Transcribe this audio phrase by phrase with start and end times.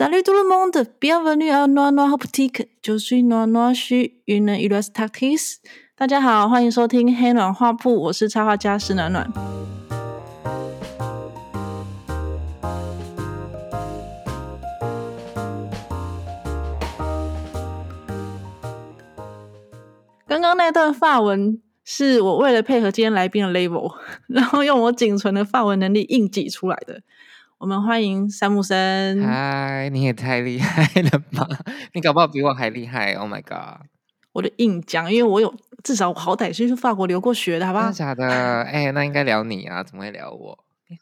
[0.00, 2.68] Salut tout le monde, bienvenue à Noa Noa Boutique.
[2.86, 5.56] Je suis Noa Noa, je suis une illustratrice.
[5.96, 9.28] 大家好，欢迎收听黑暖画铺，我是插画家施暖暖。
[20.28, 23.96] 刚刚那段法文是我为了配合今天来宾的 label，
[24.28, 27.00] 然后用我仅存的法文能力硬挤出来的。
[27.58, 29.20] 我们欢迎山木森。
[29.20, 31.44] 嗨，你也太厉害了吧！
[31.92, 33.14] 你搞不好比我还厉害。
[33.14, 33.84] Oh my god！
[34.30, 37.90] 我的硬讲，因为我有至少好歹是去法国留过学的，好不好？
[37.90, 38.62] 假的？
[38.62, 40.56] 哎，那应该聊你啊，怎么会聊我？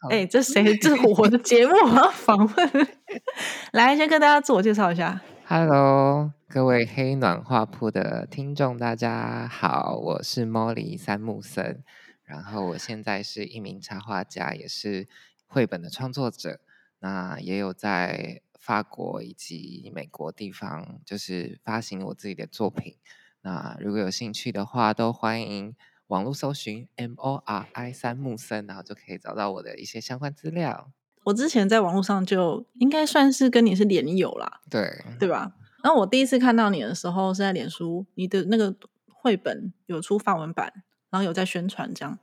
[0.09, 0.75] 哎，这谁？
[0.77, 2.87] 这是我的节目我要，访问。
[3.73, 5.21] 来，先跟大家自我介绍一下。
[5.45, 11.83] Hello，各位黑暖画铺的听众，大家好，我是 Molly 三木森，
[12.25, 15.07] 然后我现在是一名插画家，也是
[15.47, 16.59] 绘本的创作者，
[16.99, 22.97] 那也有在法国以及美国地方，就是发行我自己的作品。
[23.41, 25.75] 那如果有兴趣的话，都欢迎
[26.07, 30.91] 网络搜寻 M O R I 三木森，然后就可以找到我的一些相关资料。
[31.23, 35.53] 我之前在网络上就应该算是跟你是连友啦，对对吧？
[35.83, 38.75] 然后我第一次看到你的时候是在脸书，你的那个
[39.07, 40.71] 绘本有出法文版，
[41.09, 42.17] 然后有在宣传这样，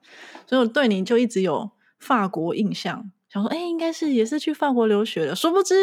[0.46, 5.74] 所以我对你就一直有法国印象，想说哎，应该是也是去法国留学的，殊不知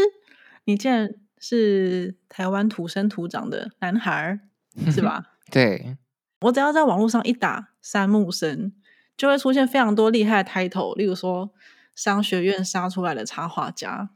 [0.66, 4.40] 你竟然是台湾土生土长的男孩，
[4.92, 5.34] 是吧？
[5.52, 5.98] 对，
[6.42, 8.74] 我只要在网络上一打三木生，
[9.16, 11.52] 就会出现非常多厉害的 title，例如说。
[11.94, 14.10] 商学院杀出来的插画家，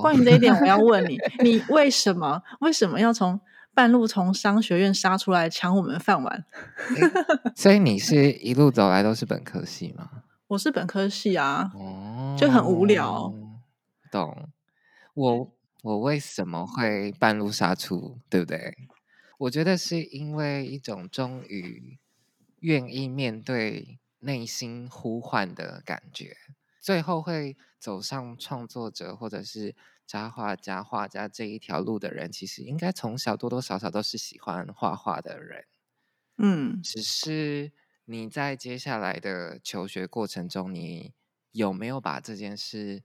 [0.00, 3.40] 关于这一点，我要问你：你为什么为什么要从
[3.74, 6.44] 半路从商学院杀出来抢我们饭碗？
[7.56, 10.08] 所以你是一路走来都是本科系吗？
[10.50, 11.70] 我是本科系啊，
[12.36, 13.32] 就很无聊。
[14.10, 14.48] 懂
[15.14, 18.18] 我我为什么会半路杀出？
[18.28, 18.76] 对不对？
[19.38, 22.00] 我觉得是因为一种终于
[22.58, 26.36] 愿意面对内心呼唤的感觉。
[26.80, 35.64] 最后会走上创作者或者是插画家、画家这一条路的人，其实应该从小多多少少都是喜欢画画的人。
[36.38, 37.70] 嗯，只是
[38.10, 41.14] 你在接下来的求学过程中，你
[41.52, 43.04] 有没有把这件事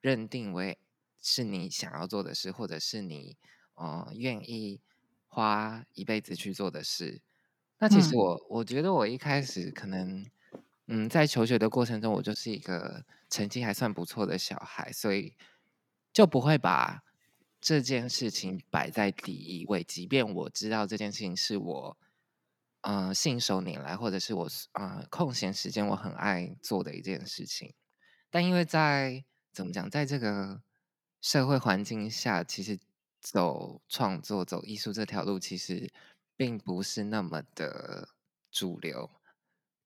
[0.00, 0.78] 认定为
[1.20, 3.36] 是你想要做的事，或者是你
[3.74, 4.80] 呃愿意
[5.28, 7.20] 花一辈子去做的事？
[7.80, 10.24] 那其实我我觉得我一开始可能。
[10.92, 15.36] 嗯，在求学的过程中，我就是一个成绩还算不错的小孩，所以
[16.12, 17.04] 就不会把
[17.60, 19.84] 这件事情摆在第一位。
[19.84, 21.96] 即便我知道这件事情是我，
[22.82, 27.74] 呃，信手拈来，或者是我呃空闲时间我很爱做的一件事情，
[28.30, 30.62] 但因为在怎么讲，在这个
[31.20, 32.78] 社会环境下，其实
[33.20, 35.92] 走创作、走艺术这条路，其实
[36.36, 38.08] 并不是那么的
[38.50, 39.10] 主流。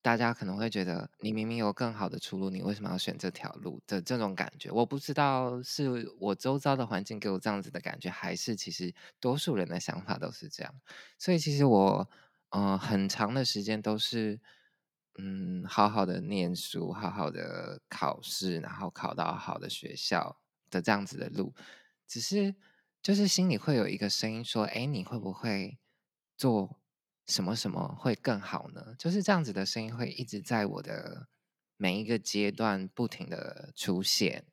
[0.01, 4.71] 大家可能会觉得，你明明有更好的出路，你为什么要选这条路的这种感觉？
[4.71, 10.75] 我不知道是我周遭的环境给我这样子的感觉，还是其实多数人的想法都是这样。
[11.19, 12.07] 所以其实我，
[12.55, 14.41] 嗯，很长的时间都是，
[15.19, 20.39] 嗯，好好的念书，好好的考试，然后考到好的学校
[20.71, 21.53] 的这样子的路。
[22.07, 22.55] 只是
[23.03, 25.79] 就是心里会有一个声音说：“哎，你会不会
[26.37, 26.81] 做？”
[27.27, 28.95] 什么什么会更好呢？
[28.99, 31.27] 就是这样子的声音会一直在我的
[31.79, 34.45] 每一个阶段不停的出现。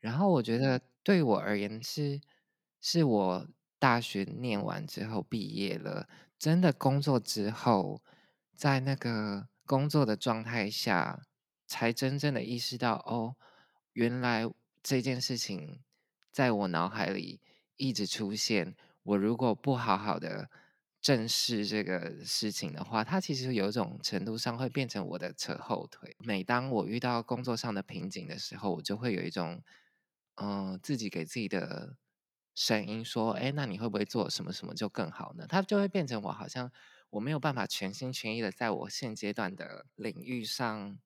[0.00, 2.20] 然后我觉得对我而言是，
[2.80, 3.48] 是我
[3.78, 6.08] 大学念完之后毕业了，
[6.42, 8.02] 真的工作之后，
[8.56, 11.22] 在那个工作的状态下，
[11.68, 13.36] 才真正的意识到，哦，
[13.92, 14.42] 原来
[14.82, 15.84] 这件事情
[16.32, 17.40] 在我脑海里
[17.76, 18.74] 一直出现。
[19.04, 20.50] 我如果不好好的。
[21.00, 26.16] 正视这个事情的话，它其实有一种程度上会变成我的扯后腿。
[26.20, 29.60] 每当我遇到工作上的瓶颈的时候，我就会有一种，
[30.36, 31.96] 嗯，自己给自己的
[32.54, 36.70] 声音说：“哎，那你会不会做什么什么就更好呢？”它就会变成我好像
[37.10, 40.98] 我没有办法全心全意的在我现阶段的领域上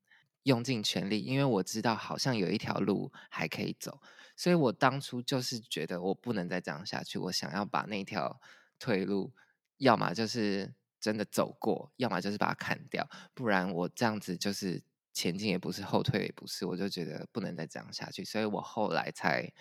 [0.43, 4.01] 用尽全力，因为我知道好像有一条路还可以走，
[4.37, 8.41] 所以我当初就是觉得我不能再这样下去，我想要把那条
[8.79, 9.33] 退路。
[9.79, 14.83] 要么就是真的走过，要么就是把它砍掉，不然我这样子就是
[15.13, 19.53] 前进也不是，后退也不是，我就觉得不能再这样下去，所以我后来才，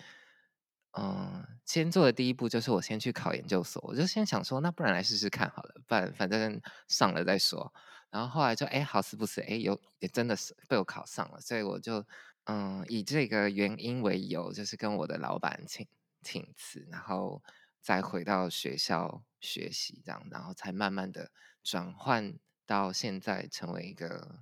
[0.98, 7.72] 嗯，先做的第一步就是我先去考研究所，我就先想说，那不然来试试看好了，不然反正上了再说。
[8.10, 12.04] 然后后来就哎，好死不死，哎，有也真的是被我考上了，所以我就
[12.44, 15.86] 嗯以这个原因为由，就是跟我的老板请。
[16.22, 17.40] 请辞，然后
[17.80, 21.30] 再回到学校学习，这样，然后才慢慢的
[21.62, 24.40] 转换到现在成为一个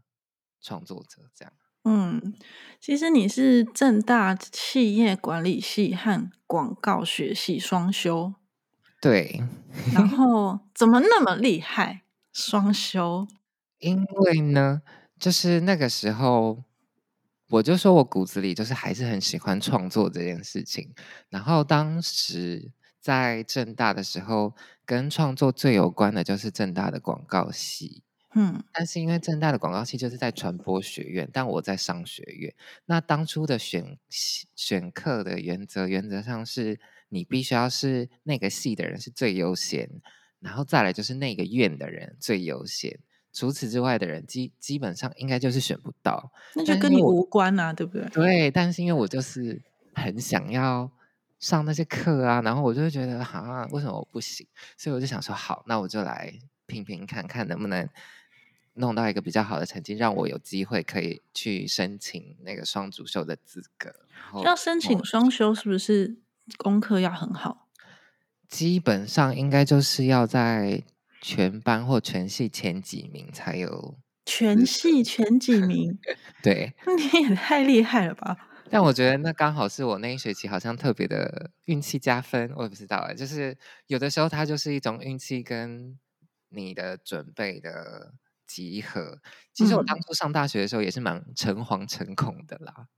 [0.63, 1.53] 创作者，这样。
[1.85, 2.35] 嗯，
[2.81, 8.35] 其实你是正大企业管理系和广告学系双修，
[9.01, 9.43] 对，
[9.93, 12.03] 然后怎么那么厉害？
[12.33, 13.29] 双修，
[13.79, 14.81] 因为呢，
[15.19, 16.65] 就是那个时候，
[17.51, 20.95] 我就说我骨子里就是还是很喜欢创作这件事情。
[21.29, 24.55] 然后当时在正大的时候，
[24.87, 28.04] 跟创作最有关的就是正大的广告系。
[28.35, 32.55] 嗯但是因为正大的广告系就是在传播学院，但我在商学院。
[32.87, 36.79] 那当初的选系选课的原则，原则上是
[37.09, 39.89] 你必须要是那个系的人是最优先，
[40.41, 42.99] 然后再来就是那个院的人最优先。
[43.33, 46.33] 除此之外的人，基基本上应该就是选不到。
[46.55, 48.09] 那就跟你无关啊，对不对？
[48.11, 49.61] 对，但是因为我就是
[49.93, 50.89] 很想要
[51.41, 54.47] 上那些课啊，然后我就会觉得啊，为什么我不行？
[54.77, 56.33] 所以我就想说，好，那我就来
[56.67, 57.89] 拼拼看看能不能
[58.75, 63.95] 弄到一个比较好的成绩，让我有机会可以去申请那个双主修的资格。
[64.45, 66.17] 要申请我双修，是不是
[66.59, 67.69] 功课要很好？
[68.49, 70.83] 基本上应该就是要在
[71.21, 75.99] 全班或全系前几名才有全系前几 名，
[76.43, 76.75] 对。
[76.97, 78.37] 你也太厉害了吧！
[78.71, 83.57] 但我觉得那刚好是我那一学期好像特别的运气加分，我也不知道哎，就是
[83.87, 85.99] 有的时候它就是一种运气跟
[86.49, 88.13] 你的准备的
[88.47, 89.19] 集合。
[89.53, 92.89] 其实我当嗯初上大学的时候也是蛮诚惶诚恐的啦。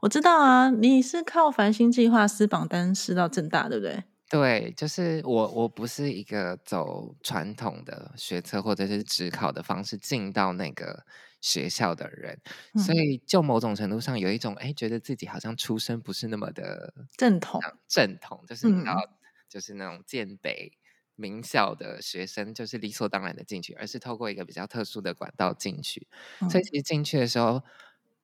[0.00, 4.04] 我知道啊，你是靠繁星计划撕榜单撕到正大，对不对？
[4.30, 11.06] 对，就是我我不是一个走传统的学测或者是职考的方式进到那个
[11.40, 12.38] 学校的人，
[12.76, 19.08] 所嗯以就某种程度上有一种哎，觉得自己好像出身不是那么的正统，正统，就是你知道，嗯
[19.48, 20.77] 就是那种建北
[21.18, 26.06] 名校的学生，就是理所当然的进去，而是透过一个比较特殊的管道进去。
[26.48, 27.62] 所以嗯其实进去的时候，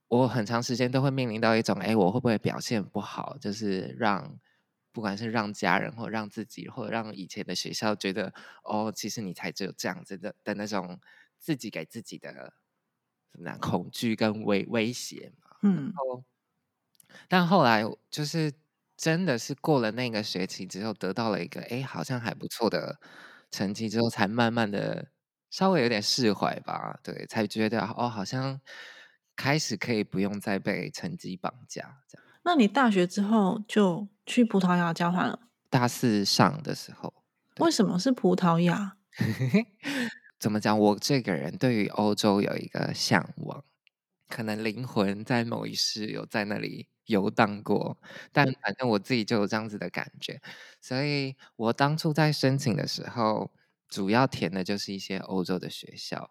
[0.08, 3.36] 我很长时间都会面临到一种，哎，我会不会表现不好？
[3.38, 4.38] 就是让
[4.92, 8.32] 不管是让家人，或让自己，或者让以前的学校觉得，
[8.62, 11.00] 哦，其实你才只有这样子的的那种
[11.38, 12.54] 自己给自己的
[13.32, 15.56] 怎么恐惧跟威威胁嘛。
[15.62, 16.24] 嗯后，
[17.28, 18.52] 但后来就是
[18.96, 22.98] 真的是过了那个学期之后，得到了一个哎，好像还不错的
[23.50, 25.06] 成绩之后，才慢慢的
[25.50, 26.98] 稍微有点释怀吧。
[27.02, 28.60] 对，才觉得哦，好像
[29.36, 31.98] 开始可以不用再被成绩绑架。
[32.08, 35.40] 这样，那你大学之后就去葡萄牙交换了？
[35.70, 37.12] 大四上的时候，
[37.58, 38.96] 为什么是葡萄牙？
[40.38, 40.78] 怎么讲？
[40.78, 43.64] 我这个人对于欧洲有一个向往，
[44.34, 47.96] 可能灵魂在某一世有在那里游荡过，
[48.32, 50.40] 但反正我自己就有这样子的感觉，
[50.80, 53.52] 所以我当初在申请的时候，
[53.88, 56.30] 主要填的就是一些欧洲的学校。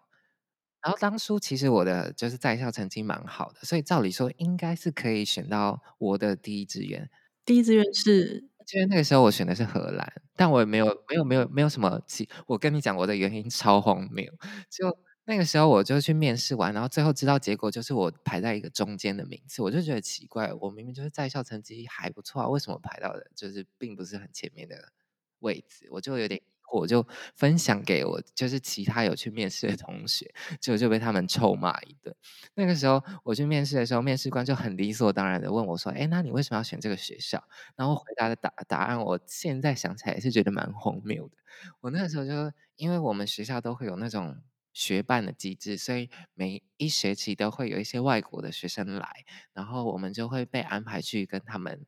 [0.82, 7.08] 然后当初其实我的就是在校成绩蛮好的，所以照理说应该是可以选到我的第一志愿。
[7.46, 14.30] 第一志愿是因为那个时候我选的是荷兰，但我也没有没有没有没有什么其，我跟你讲我的原因超荒谬，
[14.68, 24.92] 就那个时候我就去面试完，然后最后知道结果就是我排在一个中间的名次，我就觉得奇怪，我明明就是在校成绩还不错啊，为什么排到的就是并不是很前面的
[25.40, 26.40] 位置，我就有点。
[26.72, 32.12] 我就分享给我就是其他有去面试的同学，结果就被他们臭骂一顿。
[32.54, 37.44] 那个时候我去面试的时候，面试官就很理所当然的问我说：“哎，那你为什么要选这个学校？”
[37.76, 41.36] 然后回答的答答案，我现在想起来也是觉得蛮荒谬的。
[41.80, 44.36] 我那个时候就因为我们学校都会有那种
[44.74, 51.86] 学伴的机制，所以每一学期都会有一些外国的学生来，然后我们就会被安排去跟他们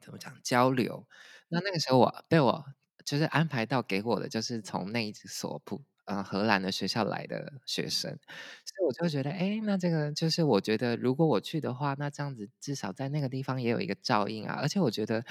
[0.00, 1.06] 怎么讲交流。
[1.48, 2.64] 那那个时候我被我
[3.04, 14.54] 就是安排到给我的就是从那一所普呃荷兰的学校来的学生，所以我就觉得，哎，那这个就是我觉得如果我去的话，那这样子至少在那个地方也有一个照应啊。
[14.60, 15.24] 而且我觉得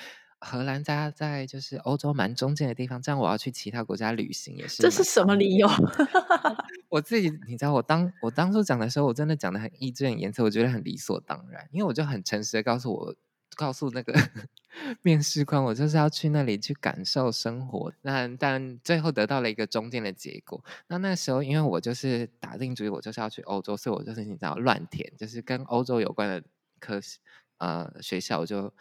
[0.44, 4.84] 荷兰家在就是欧洲蛮中间的地方，这样我要去其他国家旅行也是。
[4.84, 5.68] 这是什么理由？
[6.90, 13.16] 我自己你知道，我当我当初讲的时候，我真的讲的很义正言辞，我觉得很理所当然，因为我就很诚实的告诉我。
[13.56, 14.12] 告诉那个
[15.04, 17.94] 面试官，我就是要去那里去感受生活。
[18.02, 20.66] 那但最后得到了一个中间的结果。
[20.88, 26.44] 那那时候，因为我就是打定主意，我就是要去欧洲，所以我就是你知道乱填，就是跟欧洲有关的
[26.80, 27.00] 科
[27.60, 28.74] 呃学校，我就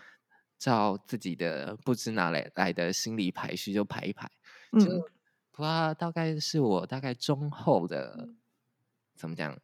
[0.62, 4.31] 照自己的不知哪来来的心理排序就排一排。
[4.73, 5.00] 就嗯，
[5.50, 8.28] 不知道大概是我大概中后的
[9.16, 9.59] 怎么讲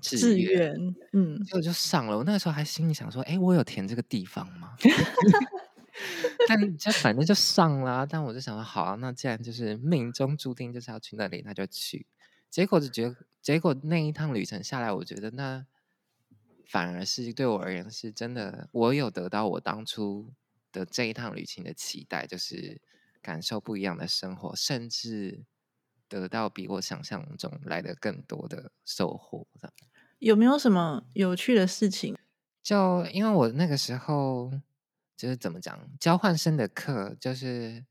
[0.00, 0.72] 志愿，
[1.12, 2.16] 嗯，结果就上了。
[2.16, 4.76] 我那个时候还心里想说：“哎，我有填这个地方吗？”
[6.48, 12.06] 但就反正就上了，但我就想说，好啊，那既然就是命中注定就是要去那里，那就去。
[12.48, 15.64] 结果就觉得，结果那一趟旅程下来，我觉得那
[16.66, 20.32] 反而是对我而言是真的，我有得到我当初
[20.70, 22.80] 的这一趟旅行的期待，就是
[23.20, 25.44] 感受不一样的生活，甚至
[26.08, 29.46] 得到比我想象中来的更多的收获。
[30.18, 32.16] 有没有什么有趣的事情？
[32.62, 34.52] 就因为我那个时候
[35.16, 37.84] 就是怎么讲，交换生的课就是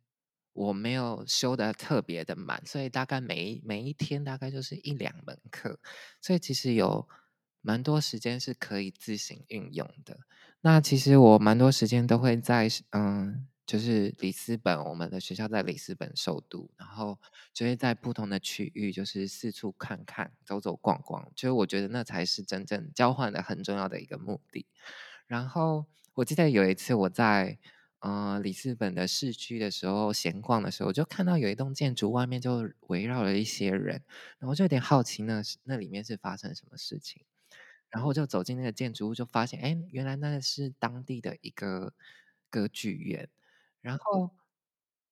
[0.54, 5.80] 我没有修的特别的满，所以大概每每一天大概就是一两门课，
[6.22, 7.08] 所以其实有
[7.62, 10.20] 蛮多时间是可以自行运用的。
[10.62, 13.48] 那其实我蛮多时间都会在嗯。
[13.64, 17.18] 就是里斯本，我们的学校在里斯本首都，然后
[17.54, 21.32] 就会在不同的区域，就是四处看看、走走逛逛。
[21.36, 24.66] 就是我觉得那才是真正交换的很重要的一个目的。
[25.26, 27.60] 然后我记得有一次我在
[28.00, 34.04] 呃里斯本的市区的时候闲逛的时候，我就看到有一栋建筑外面就围绕了一些人，
[34.40, 37.24] 然后就有点好奇，那那里面是发生什么事情。
[37.92, 41.94] 然后我就走进那个建筑物，就发现，哎，原来那是当地的一个
[42.50, 43.30] 歌剧院。
[43.82, 44.32] 然后，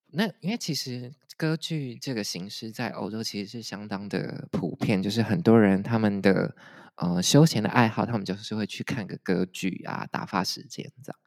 [0.07, 6.55] 那因为其实歌剧这个形式在欧洲其实是相当的普遍，就是很多人他们的
[6.95, 11.19] 呃休闲的爱好，他们就是会去看个歌剧啊，打发时间这样。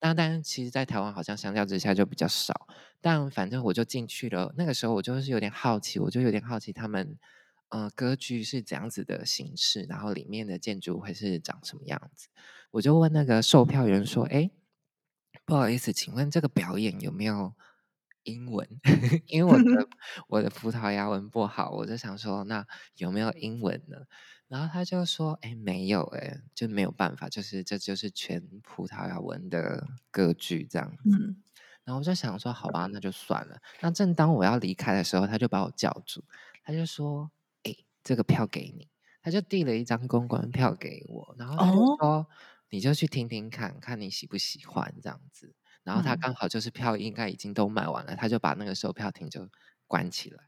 [0.00, 2.66] 那但是其实，在台湾好像相较之下就比较少。
[3.02, 7.18] 但反正我就进去了，那个时候我就是有点好奇，我就有点好奇他们
[7.70, 12.28] 呃歌剧是怎样子的形式，然后里面的建筑会是长什么样子。
[12.70, 14.50] 我就问那个售票员说：“哎。”
[15.46, 17.54] 不好意思，请问这个表演有没有
[18.22, 18.68] 英文？
[19.26, 19.88] 因为我的
[20.28, 22.64] 我的葡萄牙文不好，我就想说，那
[22.96, 23.96] 有没有英文呢？
[24.46, 31.34] 然后他就说，哎，没有，哎，就没有办法，就是这就是全葡萄牙文的歌剧这样子。
[31.84, 33.60] 然后我就想说，好吧，那就算了。
[33.80, 36.22] 那正当我要离开的时候，他就把我叫住，
[36.62, 37.39] 他就说，哎，
[38.10, 38.88] 这个票给你，
[39.22, 42.26] 他就递了一张公关票给我，然后他就说。
[42.72, 45.52] 你就去听听看看你喜不喜欢这样子，
[45.82, 49.48] 然后他刚好就是票应该已经都卖完了，他就把那个售票亭就
[49.88, 50.44] 关起来，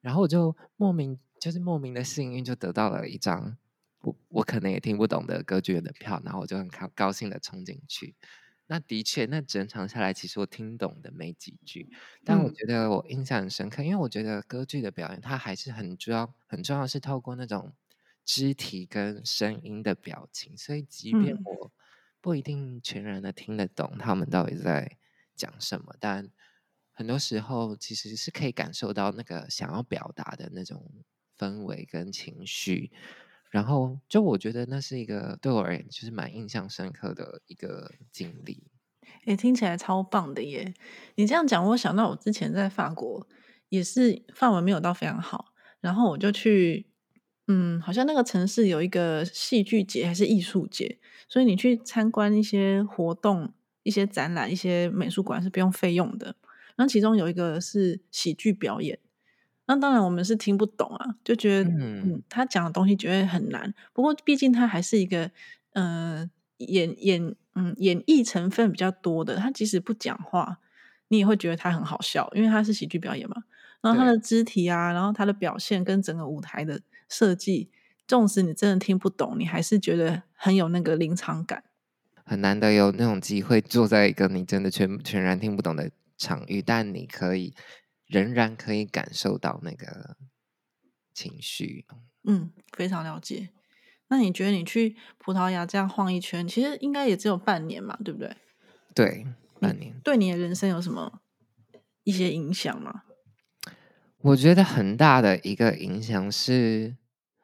[0.00, 3.58] 然后我就莫名就是莫名的幸运就得到了一张
[4.02, 8.14] 我我可能也听不懂的歌剧院的票，然后我就很高高兴的冲进去。
[8.66, 11.88] 那的确，那整场下来其实我听懂的没几句，
[12.24, 17.72] 但我觉得我印象很深刻，因为我觉得歌剧的表演它还是很重要，很重要是透过那种。
[18.28, 21.72] 肢体跟声音的表情，所以即便我
[22.20, 24.98] 不一定全然的听得懂他们到底在
[25.36, 26.28] 讲什么，但
[26.90, 31.04] 很多时候其实是可以感受到那个想要表达的那种
[31.38, 32.90] 氛围跟情绪。
[33.50, 38.62] 然后，就我觉得那是一个对我而言就是蛮印象深刻的一个经历。
[39.26, 40.74] 诶，听起来超棒的耶！
[41.14, 43.26] 你这样讲，我想到我之前在法国
[43.68, 46.86] 也是法文没有到非常好，然后我就去。
[47.48, 50.98] 嗯，好像那个城市有一个戏剧节还是艺术节，
[51.28, 53.52] 所以你去参观一些活动、
[53.84, 56.34] 一些展览、一些美术馆是不用费用的。
[56.76, 58.98] 那其中有一个是喜剧表演，
[59.66, 63.72] 那当然我们是听不懂啊，就觉得嗯，他讲的东西觉得很难。
[63.92, 65.30] 不过毕竟他还是一个
[65.74, 70.58] 嗯演演嗯演绎成分比较多的，他即使不讲话，
[71.08, 73.44] 你也会觉得他很好笑，因为他是喜剧表演嘛。
[73.82, 76.80] 然后他的肢体啊，然后他的表现跟整个舞台的。
[77.08, 77.70] 设计，
[78.08, 81.62] 纵使你真的听不懂，你还是觉得很有那个临场感。
[82.24, 87.54] 很难得有那种机会坐在一个你真的全全然听不懂的场域，但你可以
[88.06, 90.16] 仍然可以感受到那个
[91.12, 91.86] 情绪。
[92.24, 93.50] 嗯，非常了解。
[94.08, 98.36] 那你觉得你去葡萄牙这样晃一圈，其实应该也只有半年嘛，对不对？
[98.94, 99.26] 对，
[99.60, 99.98] 半年。
[100.04, 101.20] 对你的人生有什么
[102.04, 103.02] 一些影响吗？
[104.18, 106.96] 我觉得很大的一个影响是，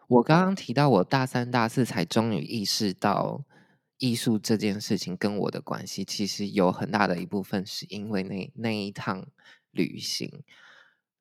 [0.08, 3.44] 我刚刚提到我大三、大四才终于意识到
[3.98, 9.26] 艺术这件事情跟我的关系，其实有很大的一部分是因为那那一趟
[9.72, 10.42] 旅行。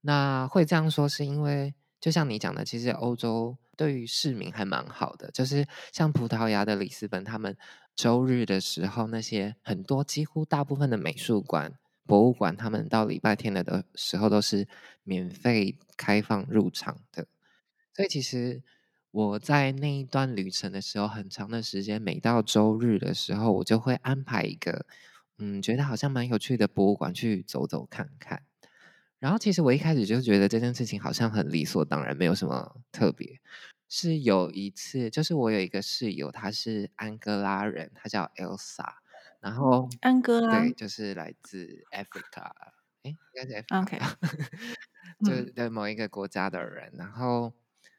[0.01, 7.57] 那会这样说，是因为就像你讲的，其实欧洲对于市民还蛮好的，就是像葡萄牙的里斯本，他们
[7.95, 11.73] 周日的时候，那些很多几乎大部分的美术馆。
[12.03, 14.67] 博物馆，他们到礼拜天的的时候都是
[15.03, 17.27] 免费开放入场的，
[17.95, 18.63] 所以其实
[19.11, 24.85] 我在那一段旅程的时候，很长的时间，每到周日的时候，我就会安排一个，
[25.41, 28.43] 嗯，觉得好像蛮有趣的博物馆去走走看看。
[29.17, 33.39] 然后，其实我一开始就觉得这件事情好像很理所当然，没有什么特别。
[33.89, 38.85] 是有一次，就是我有一个室友，他是安哥拉人，他叫 Elsa。
[39.39, 42.51] 然后安哥拉，对，就是来自 Africa，
[43.01, 43.99] 哎，应该是 Africa， OK
[45.25, 46.93] 就是嗯的某一个国家的人。
[46.95, 47.51] 然后，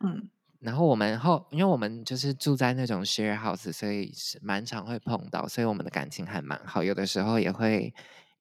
[0.05, 0.31] 嗯
[0.63, 6.85] 然后我们后，因为我们就是住在那种 share house，所以是蛮常会碰到，所以我们的感情还蛮好。
[6.85, 7.93] 有的时候也会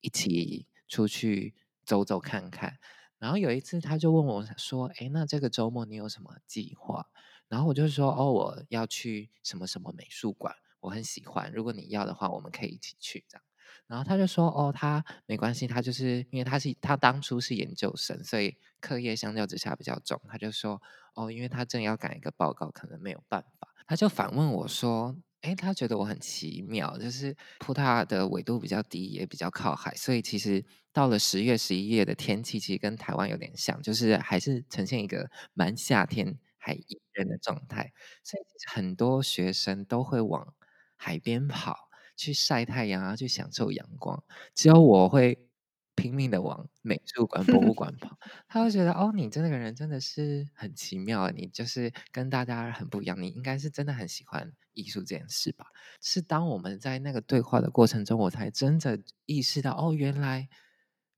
[0.01, 2.77] 一起出去走走看看。
[3.17, 7.07] 然后有一次，他就问我说：“哎，那这个周末你有什么计划？”
[7.49, 11.51] 然后我就说：“哦，我要去什么什么美术馆，我很喜欢。
[11.51, 13.43] 如果你要的话，我们可以一起去这样。”
[13.91, 20.19] 然后他就说：“哦，他没关系，他就是因为他是他当初是研究生，所以课业相较之下比较重。
[20.29, 20.81] 他就说：
[21.15, 23.67] 哦，因为他正要赶一个报告，可能没有办法。
[23.85, 37.91] 他就反问我说：诶，他觉得我很奇妙，就是葡萄牙的纬度比较低，也比较靠海，所以其实到了十月、十一月的天气，其实跟台湾有点像，就是还是呈现一个蛮夏天还宜人的状态。
[38.23, 38.43] 所以
[38.73, 40.53] 很多学生都会往
[40.95, 41.90] 海边跑。
[42.21, 44.23] 去晒太阳啊，去享受阳光。
[44.53, 45.49] 只有我会
[45.95, 48.15] 拼命的往美术馆、博物馆跑。
[48.47, 53.19] 他会觉得，哦，你这个人真的是很奇妙，你就是跟大家很不一样。
[53.19, 55.65] 你应该是真的很喜欢艺术这件事吧？
[55.99, 60.47] 是当我们在那个对话的过程中，我才真的意识到，哦，原来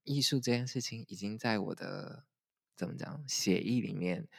[0.06, 2.24] 艺术这件事情已经在我的
[2.78, 4.30] 怎么讲血液里面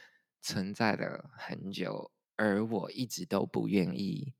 [0.40, 4.32] 存在了很久，而我一直都不愿意。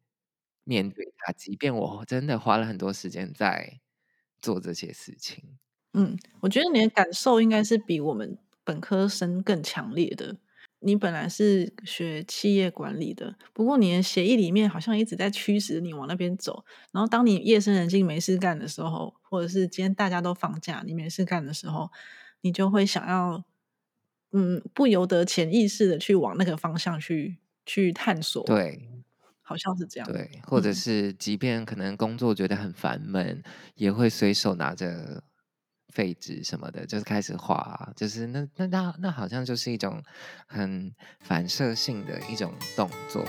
[0.64, 3.80] 面对它，即便我真的花了很多时间在
[4.40, 5.58] 做这些事情。
[5.92, 10.36] 嗯，我觉得你的感受应该是比我们本科生更强烈的。
[10.80, 16.62] 你本来是学企业管理的，不过你的协议里面好像一直在驱使你往那边走。
[16.92, 21.90] 然后当你夜深人静没事干的时候，或者是今天大家都放假，你没事干的时候，
[22.42, 23.42] 你就会想要，
[24.32, 28.44] 嗯，不由得潜意识的去往那个方向去去探索。
[28.44, 29.03] 对。
[29.46, 33.42] 好像是这样，对，或者嗯是即便可能工作觉得很烦闷，
[33.74, 35.22] 也会随手拿着
[35.92, 40.02] 废纸什么的，就是开始画，就是那那那那好像就是一种
[40.48, 43.22] 很反射性的一种动作。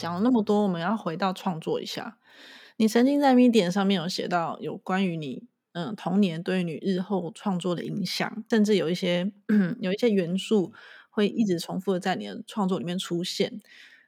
[0.00, 2.16] 讲了那么多，我们要回到创作一下。
[2.78, 9.30] 你曾经在 Medium 上面有写到有关于你嗯童年对你日后创作的影响，甚至有一些
[9.80, 10.72] 有一些元素
[11.10, 13.60] 会一直重复的在你的创作里面出现。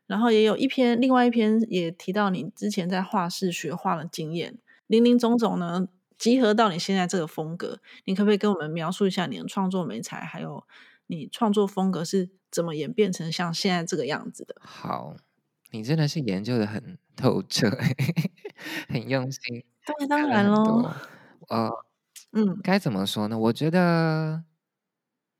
[0.07, 7.81] 然后也有一篇，另外一篇也提到你之前在画室学画的经验，林林总总呢，集合到你现在这个风格。
[8.07, 10.65] 你可不可以跟我们描述一下你的创作美材，还有
[11.09, 14.57] 你创作风格是怎么演变成像现在这个样子的？
[14.61, 15.15] 好，
[15.73, 17.71] 你真的是研究的很透彻，
[18.89, 20.93] 很用心，对，当然当然喽，
[21.49, 21.71] 呃，
[22.33, 23.39] 嗯该怎么说呢？
[23.39, 24.45] 我觉得，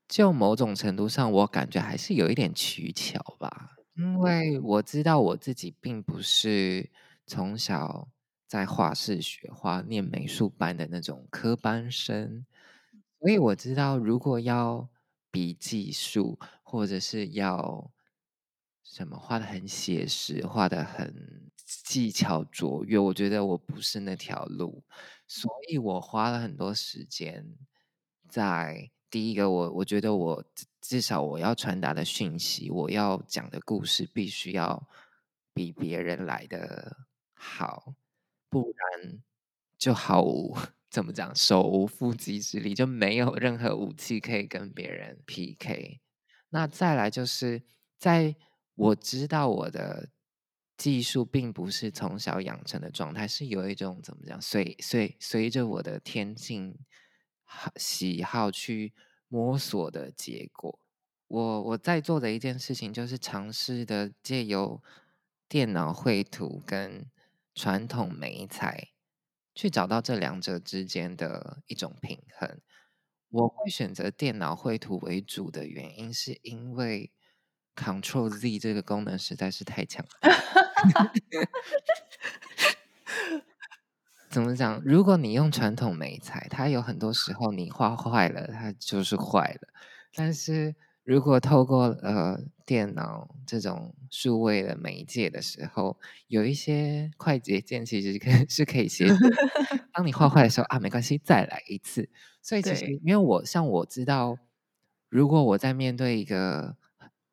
[0.07, 3.71] 就某种程度上，我感觉还是有一点取巧吧。
[3.95, 6.89] 因为我知道我自己并不是
[7.27, 8.09] 从小
[8.47, 12.45] 在画室学画、念美术班的那种科班生，
[13.21, 14.89] 所以我知道，如果要
[15.31, 17.92] 比技术，或者是要
[18.83, 24.83] 什么画的很写实、画的很技巧卓越，我觉得我不是那条路，
[25.27, 27.55] 所以我花了很多时间
[28.29, 34.87] 在第一个，我我觉得我至至少我要传达的讯息，我要讲的故事，必须要
[35.53, 36.97] 比别人来的
[37.33, 37.95] 好，
[38.49, 39.23] 不然
[39.77, 40.55] 就毫无
[40.89, 46.01] 怎么讲，手无缚鸡之力，就没有任何武器可以跟别人 PK。
[46.49, 47.63] 那再来就是
[47.97, 48.35] 在
[48.75, 50.09] 我知道我的
[50.77, 56.77] 技术并不是从小养成的状态，是有一种怎么讲，随随随着我的天性
[57.75, 58.93] 喜好去
[59.27, 60.79] 摸索的结果。
[61.27, 64.81] 我我在做的一件事情，就是尝试的借由
[65.47, 67.09] 电脑绘图跟
[67.55, 68.89] 传统美材，
[69.53, 72.59] 去找到这两者之间的一种平衡。
[73.29, 77.11] 我会选择电脑绘图为主的原因，是因为
[77.75, 80.09] Control Z 这个功能实在是太强了。
[84.29, 84.81] 怎么讲？
[84.83, 89.67] 如果你用传统美材，它有很多时候你画坏了，它就是坏了。
[90.15, 99.15] 但是如果透过呃电脑这种数位的媒介的时候，有一些快捷键其实 是可以协助
[99.93, 102.09] 当你画坏的时候啊，没关系，再来一次。
[102.41, 104.37] 所以其实因为我像我知道，
[105.09, 106.75] 如果我在面对一个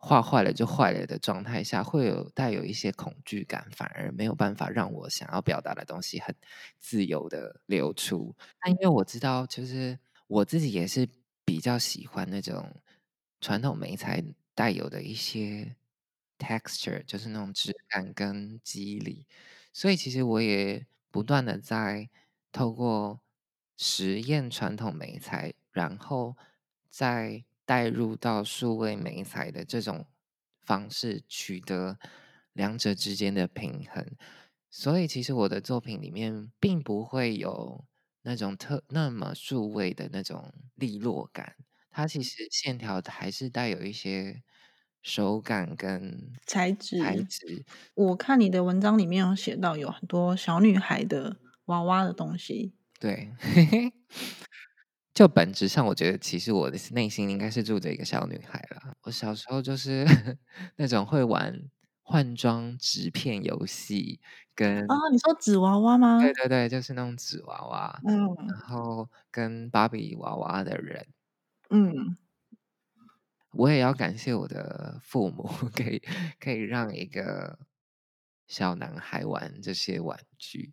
[0.03, 6.35] 画坏了就坏了的状态下，会有带有一些恐惧感，反而没有办法让我想要表达的东西很
[6.79, 8.35] 自由的流出。
[8.65, 11.07] 那因为我知道，就是我自己也是
[11.45, 12.81] 比较喜欢那种
[13.43, 15.77] 传统媒材带有的一些
[16.39, 19.27] texture，就是那种质感跟肌理，
[19.75, 22.09] 所以其实我也不断的在
[22.51, 23.21] 透过
[23.77, 26.37] 实验传统媒材，然后
[26.89, 30.05] 在带入到数位美彩的这种
[30.61, 31.97] 方式，取得
[32.53, 34.05] 两者之间的平衡。
[34.69, 37.85] 所以其实我的作品里面并不会有
[38.23, 41.55] 那种特那么数位的那种利落感，
[41.93, 44.43] 它其实线条还是带有一些
[45.01, 47.17] 手感跟材质材。
[47.29, 47.65] 质。
[47.95, 52.75] 我看你的文章里面有写到有很多小女孩的娃娃的东西。
[52.99, 53.33] 对，
[55.21, 58.95] 就本质上，我觉得其实我的内心应该是住着一个小女孩啦。
[59.03, 60.03] 我小时候就是
[60.77, 61.61] 那种会玩
[62.03, 64.19] 换装纸片游戏，
[64.55, 66.33] 跟啊，你说纸娃娃对吗？
[66.33, 71.07] 对对对，就是那种纸娃娃，嗯然嗯后跟芭比娃娃的人。
[71.71, 72.17] 嗯，
[73.53, 75.43] 我也要感谢我的父母，
[75.75, 76.03] 可以
[76.39, 77.59] 可以让一个
[78.47, 80.73] 小男孩玩这些玩具，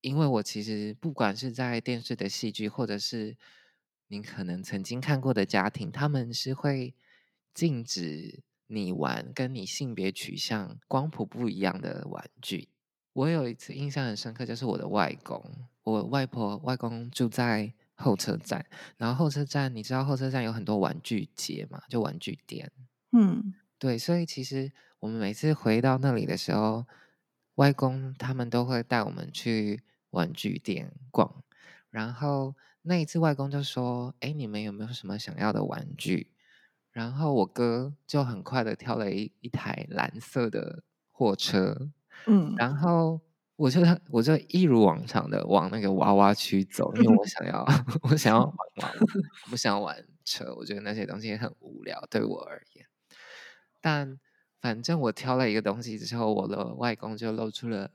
[0.00, 3.36] 因为我其实不管是在电视的戏剧，或者是
[4.08, 6.94] 你可能曾经看过的家庭，他们是会
[7.52, 12.68] 禁止你玩跟你性别取向光谱不一样的玩具。
[13.12, 15.42] 我有一次印象很深刻，就是我的外公，
[15.82, 18.66] 我外婆外公住在候车站。
[18.96, 22.72] 然后候车站，你知道候车站有很多玩具街嘛，就玩具店。
[23.12, 26.86] 嗯，对，所以其实我们每次回到那里的时候，
[27.54, 31.44] 外公他们都会带我们去玩具店逛。
[31.90, 36.30] 然后那一次，外公就说：“哎，你们有没有什么想要的玩具？”
[36.92, 41.90] 然后我哥就很快的挑了一一台蓝色的货车，
[42.26, 43.18] 嗯，然后
[43.56, 47.64] 我就我就一如往常的往那个娃娃区走，因为我想要
[48.04, 48.94] 我想要玩娃娃，
[49.46, 52.86] 我不想玩车，我觉得那些东西很无聊对我而言。
[53.80, 54.20] 但
[54.60, 57.90] 反正我挑了一个东西之后，我的外公就露出了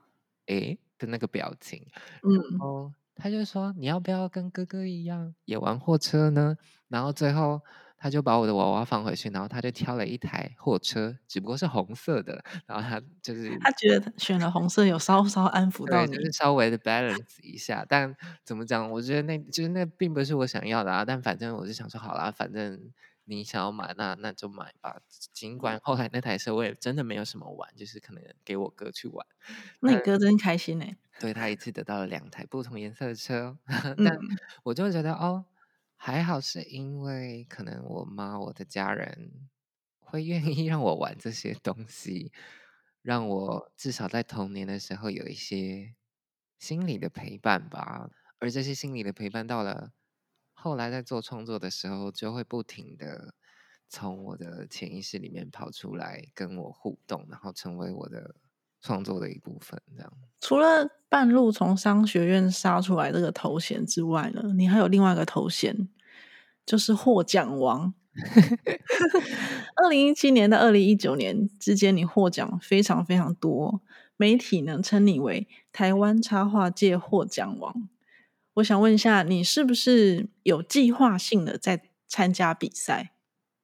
[0.46, 6.56] “诶”的那个表情，然嗯，后他就说：“你要不要跟哥哥一样也玩货车呢？”
[6.88, 7.60] 然后最后
[7.96, 16.32] 他就把我的娃娃放回去，然后他就挑了一台货车，只不过是红色的，然后他就是他觉得选了红色有稍稍安抚到对，就是你。
[16.32, 18.90] 稍微的 balance 一下，但怎么讲？
[18.90, 21.04] 我觉得那就是那并不是我想要的啊。
[21.04, 22.90] 但反正我就想说，好啦，反正
[23.26, 24.96] 你想要买，那那就买吧。
[25.32, 29.26] 尽管后来那台车我也真的没有什么玩，就是可能给我哥去玩。
[29.80, 30.78] 那你哥真开心
[31.26, 31.32] 哎。
[31.32, 33.58] 对他一次得到了两台不同颜色的车，
[34.02, 35.44] 但嗯我就觉得哦，
[35.96, 39.50] 还好是因为可能我妈我的家人
[40.00, 42.32] 会愿意让我玩这些东西，
[43.02, 45.94] 让我至少在童年的时候有一些
[46.58, 48.10] 心理的陪伴吧。
[48.38, 49.92] 而这些心理的陪伴到了
[50.54, 53.34] 后来在做创作的时候，就会不停的
[53.88, 58.36] 从我的潜意识里面跑出来跟我互动，然后成为我的
[58.80, 60.12] 创作的一部分，这样。
[60.40, 65.88] 除了半路从商学院杀出来这个头衔之外呢，你还有另外一个头衔，
[66.64, 67.92] 就是获奖王。
[69.76, 73.80] 二零一七年到二零一九年之间，你获奖非常非常多，
[74.16, 77.88] 媒体呢称你为台湾插画界获奖王。
[78.54, 83.12] 我想问一下，你是不是有计划性的在参加比赛？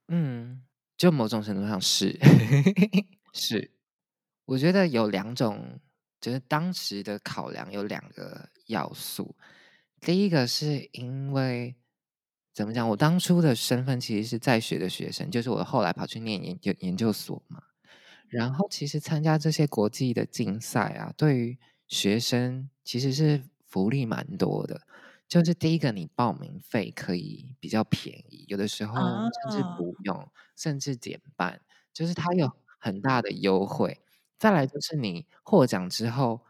[0.09, 0.63] 嗯，
[0.97, 2.19] 就某种程度上是
[3.35, 3.73] 是，
[4.47, 5.79] 我觉得有两种，
[6.21, 9.37] 就是当时的考量有两个要素。
[10.01, 11.77] 第一个是因为
[12.55, 17.63] 怎么讲，我当初的身份其实是在学的学生，就是我后来跑去念研究研究所嘛。
[18.29, 24.83] 然后其实参加这些国际的竞赛啊，对于学生其实是福利蛮多的。
[25.29, 31.61] 就是第一个，你报名费可以比较便宜，有的时候甚至啊，不用，甚至减半，
[31.93, 34.01] 就是它有很大的优惠。
[34.39, 36.45] 再来就是你获奖之后，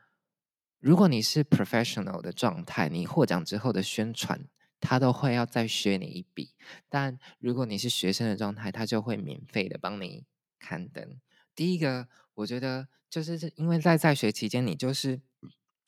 [0.78, 4.46] 如果你是 professional 的状态，你获奖之后的宣传，
[4.80, 6.54] 他都会要再削你一笔。
[6.88, 10.26] 但如果你是学生的状态，他就会免费的帮你
[10.58, 11.20] 刊登。
[11.54, 15.20] 第一个，我觉得就是因为在在学期间，你就是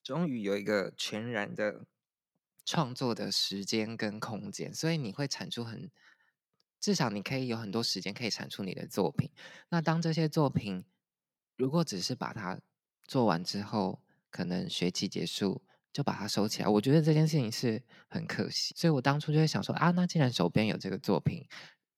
[0.03, 1.85] 终于有一个全然的
[2.65, 5.91] 创作的时间跟空间，所以你会产出很，
[6.81, 9.31] 至少你可以有很多时间可以产出你的作品。
[9.69, 10.85] 那当这些作品
[11.59, 12.59] 如果只是把它
[13.05, 15.61] 做完之后，可能学期结束
[15.92, 18.73] 就把它收起来，我觉得这件事情是很可惜。
[18.77, 21.47] 所以我当初就会想说啊，那既然手边有这个作品，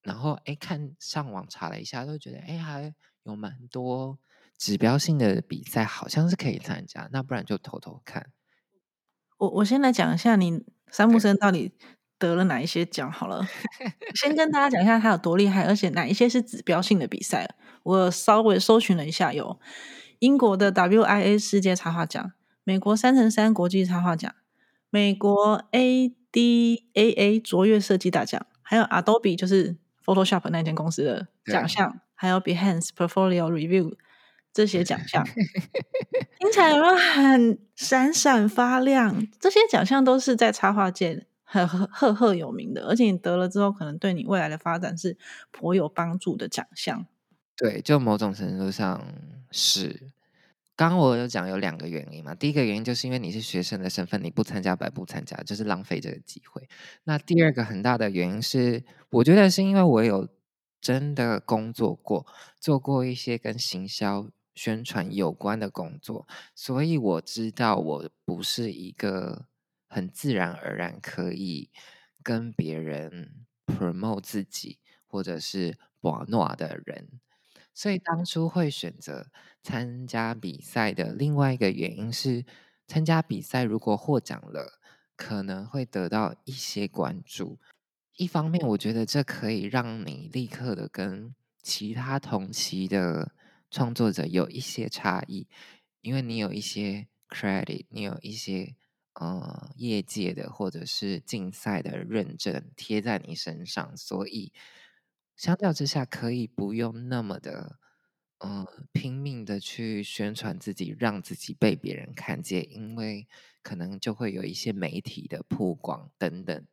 [0.02, 2.94] 然后哎，看上网查了一下，都觉得哎，还
[3.24, 4.18] 有蛮多
[4.56, 7.08] 指标性的比赛，好像是可以参加。
[7.12, 8.32] 那不然就偷偷看。
[9.36, 11.72] 我我先来讲一下你三木生到底
[12.18, 13.46] 得了哪一些奖好了。
[14.14, 17.56] 先跟大家讲一下他有多厉害，而且哪一些是指标性的比赛。
[17.82, 19.58] 我稍微搜寻了一下，有
[20.18, 22.32] 英国的 WIA 世界插画奖，
[22.64, 24.34] 美国三乘三国际插画奖，
[24.90, 33.94] 美国 ADAA 卓越设计大奖，还有 Adobe 就是 Photoshop 那间公司的奖项，还有 Behance Portfolio Review
[34.52, 35.24] 这些奖项，
[36.38, 39.26] 听起来有没有很闪闪发亮？
[39.38, 45.16] 这些奖项都是在插画界很赫赫有名的，而且你得了之后，可能对你未来的发展是
[45.50, 47.06] 颇有帮助的奖项。
[47.60, 49.06] 对，就某种程度上
[49.50, 50.10] 是。
[50.74, 56.66] 刚刚我有讲有两个原因嘛，第一个原因就是因为你是学生的身份，你不参加白不参加，就是浪费这个机会。
[57.04, 60.26] 那第二个很大的原因是，我觉得是因为我有
[60.80, 62.26] 真的工作过，
[62.58, 69.44] 做过一些跟行销宣传有关的工作，所以我知道我不是一个
[69.86, 71.68] 很自然而然可以
[72.22, 77.20] 跟别人 promote 自己或者是把诺的人。
[77.74, 79.26] 所以当初会选择
[79.62, 82.44] 参加比赛的另外一个原因是，
[82.86, 84.80] 参加比赛如果获奖了，
[85.16, 87.58] 可能会得到一些关注。
[88.16, 93.32] 一方面，我觉得这可以让你立刻的跟其他同期的
[93.70, 95.46] 创作者有一些差异，
[96.02, 98.74] 因为你有一些 credit，你有一些
[99.14, 104.52] 呃业界的或者是竞赛的认证贴在你身上，所以。
[105.40, 107.78] 相较之下，可以不用那么的，
[108.40, 113.26] 呃，拼命的去宣传自己，让自己被别人看见，因为
[113.62, 116.66] 可能就会有一些媒体的曝光等等。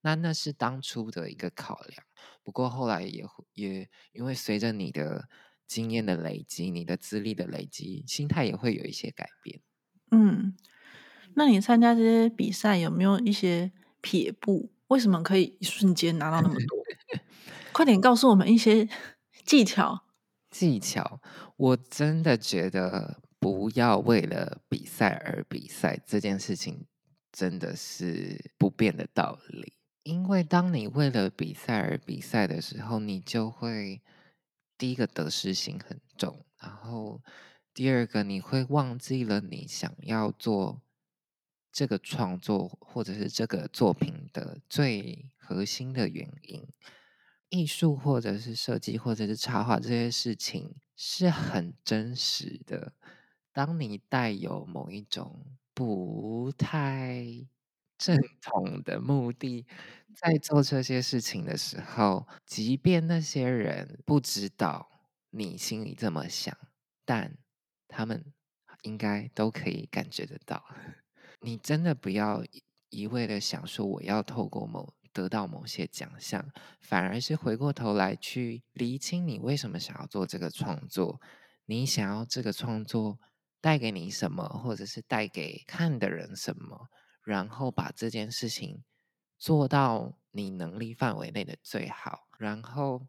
[0.00, 2.04] 那那是当初的一个考量。
[2.42, 5.28] 不过后来也也因为随着你的
[5.68, 9.60] 经验的累积，你的资历的累积，心态也会有一些改变。
[10.10, 10.56] 嗯，
[11.36, 14.72] 那你参加这些比赛有没有一些撇步？
[14.88, 16.82] 为什么可以一瞬间拿到那么多？
[17.72, 18.88] 快点告诉我们一些
[19.44, 20.04] 技巧。
[20.50, 21.20] 技巧，
[21.56, 26.86] 我真的觉得不要为了比赛而比赛，这件事情
[27.32, 29.72] 真的是不变的道理。
[30.02, 34.02] 因为当你为了比赛而比赛的时候，你就会
[34.76, 37.22] 第一个得失心很重，然后
[37.72, 40.82] 第二个你会忘记了你想要做
[41.72, 46.66] 这个创作或者是这个作品的最核心的原因。
[47.52, 52.94] 艺术或者是设计或者是插画这些事情是很真实的。
[53.52, 57.26] 当你带有某一种不太
[57.98, 59.66] 正统的目的
[60.16, 64.88] 在做这些事情的时候，即便那些人不知道
[65.28, 66.56] 你心里这么想，
[67.04, 67.36] 但
[67.86, 68.32] 他们
[68.80, 70.64] 应该都可以感觉得到。
[71.42, 72.42] 你真的不要
[72.88, 74.94] 一味的想说我要透过某。
[75.12, 81.20] 得到某些奖项，反而是回过头来去厘清你为什么想要做这个创作，
[81.66, 83.18] 你想要这个创作
[83.60, 86.88] 带给你什么，或者是带给看的人什么，
[87.22, 88.82] 然后把这件事情
[89.38, 93.06] 做到你能力范围内的最好，然后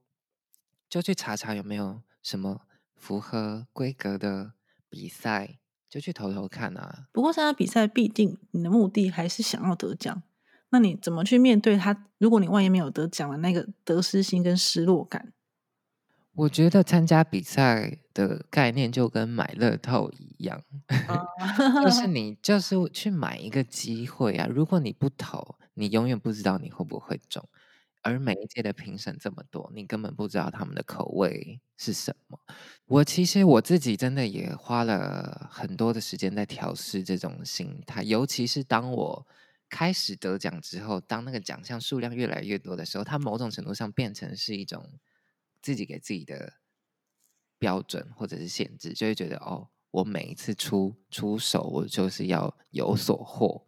[0.90, 4.54] 就去查查有没有什么符合规格的
[4.90, 7.08] 比赛，就去投投看啊。
[7.12, 10.22] 不过参加比赛，毕竟你的目的还是想要得奖。
[10.74, 12.08] 那你怎么去面对他？
[12.18, 15.32] 如果你万一没有得奖的那个得失心跟失落感，
[16.34, 20.60] 我觉得参加比赛的概念就跟买乐透一样，
[21.86, 24.48] 就是 你就是去买一个机会啊。
[24.50, 27.48] 如果你不投，你永远不知道你会不会中。
[28.02, 32.40] 而每一届的评审这么多，你根本不知道他们的口味是什么。
[32.88, 39.28] 我其实我自己真的也花了很多的时间在调试这种心态，尤其是当我。
[39.74, 45.00] 开始得奖之后，当那个奖项数量越来越多的时候，它某种程度上变成是一种
[45.64, 46.54] 自己给自己的
[47.58, 53.66] 标准或者是限制，就会觉得哦，我每一次出出手，我就是要有所获。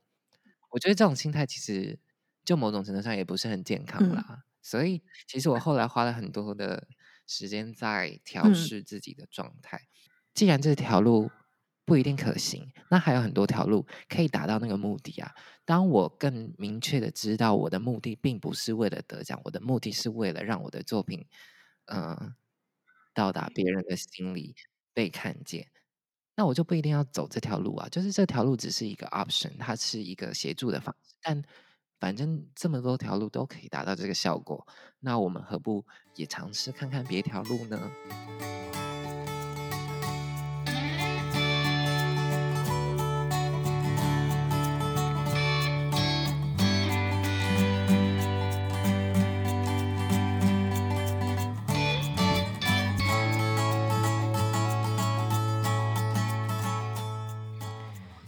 [0.69, 1.97] 我觉得这种心态其实
[2.43, 4.43] 就某种程度上也不是很健康啦。
[4.61, 6.87] 所以，其实我后来花了很多的
[7.25, 9.87] 时间在调试自己的状态。
[10.35, 11.31] 既然这条路，
[11.85, 15.31] 不一定可行，那还有很多条路可以达到那个目的啊。
[15.63, 21.25] 当我更明确的知道我的目的并不是为了得奖，我的目的是为了让我的作品，
[21.85, 22.35] 嗯，
[23.13, 24.55] 到达别人的心里
[24.93, 25.67] 被看见，
[26.35, 27.87] 那我就不一定要走这条路啊。
[27.89, 31.43] 就是这条路只是一个 option，它是一个协助的方式，但
[31.99, 34.67] 反正这么多条路都可以达到这个效果，
[34.99, 37.91] 那我们何不也尝试看看别条路呢？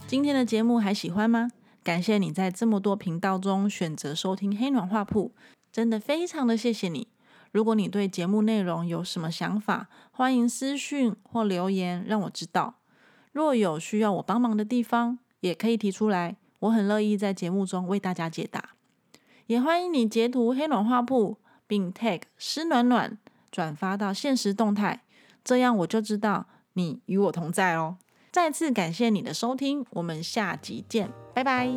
[0.07, 1.49] 今天的节目还喜欢吗？
[1.83, 5.33] 感谢你在这么多频道中选择收听《黑暖画铺》，
[5.69, 7.09] 真的非常的谢谢你。
[7.51, 12.75] 如果你对节目内容有什么想法，欢迎私讯或留言让我知道。
[13.33, 18.69] 若有需要我帮忙的地方，也可以提出来，我很乐意在节目中为大家解答。
[19.47, 21.33] 也欢迎你截图《黑暖画铺》
[21.67, 23.17] 并 tag 湿暖暖
[23.51, 25.03] 转发到现实动态，
[25.43, 27.97] 这样我就知道你与我同在哦。
[28.37, 31.67] 再次感谢你的收听，我们下集见，拜拜。